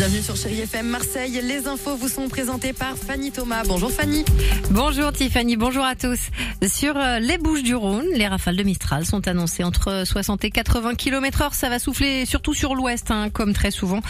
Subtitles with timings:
[0.00, 1.38] Bienvenue sur Chérie FM Marseille.
[1.42, 3.64] Les infos vous sont présentées par Fanny Thomas.
[3.66, 4.24] Bonjour Fanny.
[4.70, 6.30] Bonjour Tiffany, bonjour à tous.
[6.66, 10.50] Sur euh, les Bouches du Rhône, les rafales de Mistral sont annoncées entre 60 et
[10.50, 11.52] 80 km heure.
[11.52, 14.00] Ça va souffler surtout sur l'ouest, hein, comme très souvent.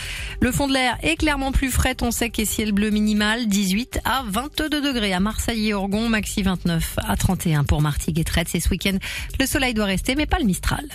[0.41, 3.99] Le fond de l'air est clairement plus frais, on sait et ciel bleu minimal, 18
[4.05, 8.47] à 22 degrés à Marseille et Orgon, maxi 29 à 31 pour Martigues et Traite.
[8.49, 8.97] C'est ce week-end.
[9.41, 10.87] Le soleil doit rester, mais pas le Mistral.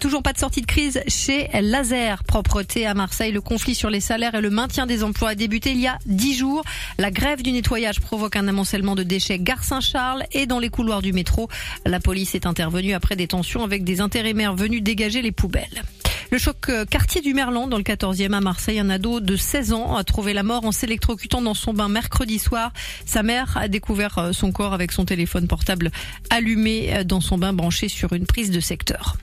[0.00, 2.22] Toujours pas de sortie de crise chez Laser.
[2.24, 3.32] Propreté à Marseille.
[3.32, 5.98] Le conflit sur les salaires et le maintien des emplois a débuté il y a
[6.06, 6.64] dix jours.
[6.98, 11.02] La grève du nettoyage provoque un amoncellement de déchets gare Saint-Charles et dans les couloirs
[11.02, 11.48] du métro.
[11.84, 15.82] La police est intervenue après des tensions avec des intérimaires venus dégager les poubelles.
[16.30, 19.72] Le choc euh, quartier du Merlan dans le 14e à Marseille, un ado de 16
[19.72, 22.72] ans a trouvé la mort en s'électrocutant dans son bain mercredi soir.
[23.04, 25.92] Sa mère a découvert euh, son corps avec son téléphone portable
[26.30, 29.16] allumé euh, dans son bain branché sur une prise de secteur.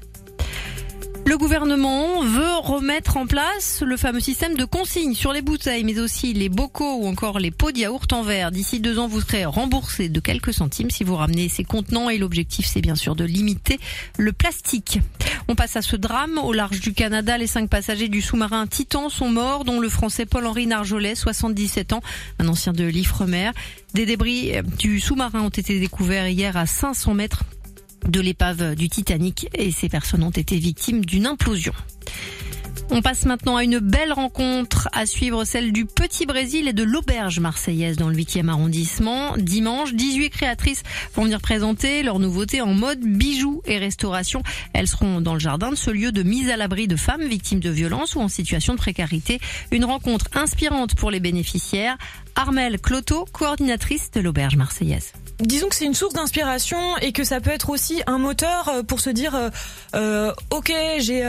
[1.34, 5.98] Le gouvernement veut remettre en place le fameux système de consigne sur les bouteilles, mais
[5.98, 8.52] aussi les bocaux ou encore les pots de yaourt en verre.
[8.52, 12.20] D'ici deux ans, vous serez remboursé de quelques centimes si vous ramenez ces contenants et
[12.20, 13.80] l'objectif, c'est bien sûr de limiter
[14.20, 15.00] le plastique.
[15.48, 16.38] On passe à ce drame.
[16.38, 20.28] Au large du Canada, les cinq passagers du sous-marin Titan sont morts, dont le français
[20.28, 22.04] Paul-Henri Narjolet, 77 ans,
[22.38, 23.50] un ancien de l'Ifremer.
[23.96, 27.44] Des débris du sous-marin ont été découverts hier à 500 mètres
[28.08, 31.74] de l'épave du Titanic et ces personnes ont été victimes d'une implosion.
[32.92, 36.84] On passe maintenant à une belle rencontre à suivre, celle du Petit Brésil et de
[36.84, 39.36] l'Auberge marseillaise dans le 8e arrondissement.
[39.38, 40.84] Dimanche, 18 créatrices
[41.16, 44.44] vont venir présenter leurs nouveautés en mode bijoux et restauration.
[44.74, 47.60] Elles seront dans le jardin de ce lieu de mise à l'abri de femmes victimes
[47.60, 49.40] de violences ou en situation de précarité.
[49.72, 51.98] Une rencontre inspirante pour les bénéficiaires.
[52.36, 57.42] Armelle Cloto, coordinatrice de l'Auberge marseillaise disons que c'est une source d'inspiration et que ça
[57.42, 59.50] peut être aussi un moteur euh, pour se dire euh,
[59.96, 61.24] euh, ok j'ai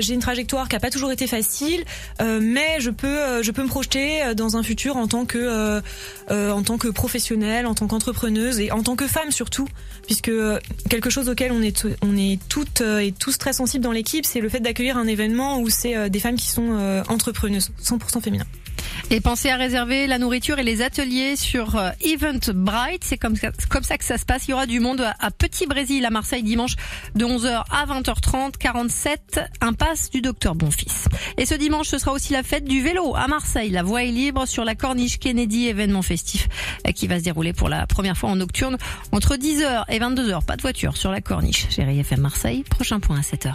[0.00, 1.84] j'ai une trajectoire qui a pas toujours été facile
[2.20, 5.80] mais je peux je peux me projeter dans un futur en tant que
[6.30, 9.68] en tant que professionnelle en tant qu'entrepreneuse et en tant que femme surtout
[10.06, 10.32] puisque
[10.88, 14.40] quelque chose auquel on est on est toutes et tous très sensibles dans l'équipe c'est
[14.40, 18.46] le fait d'accueillir un événement où c'est des femmes qui sont entrepreneuses 100% féminin
[19.10, 23.02] et pensez à réserver la nourriture et les ateliers sur euh, Eventbrite.
[23.02, 23.34] C'est comme
[23.68, 24.46] comme ça que ça se passe.
[24.46, 26.76] Il y aura du monde à Petit Brésil à Marseille dimanche
[27.16, 31.08] de 11h à 20h30, 47 impasse du docteur Bonfils.
[31.36, 33.70] Et ce dimanche, ce sera aussi la fête du vélo à Marseille.
[33.70, 36.48] La voie est libre sur la corniche Kennedy, événement festif
[36.86, 38.76] euh, qui va se dérouler pour la première fois en nocturne
[39.10, 40.44] entre 10h et 22h.
[40.44, 41.66] Pas de voiture sur la corniche.
[41.70, 43.54] Chérie FM Marseille, prochain point à 7h.